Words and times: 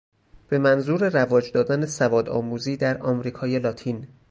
به 0.49 0.57
منظور 0.57 1.09
رواج 1.09 1.51
دادن 1.51 1.85
سواد 1.85 2.29
آموزی 2.29 2.77
در 2.77 3.03
امریکای 3.05 3.59
لاتین 3.59 4.07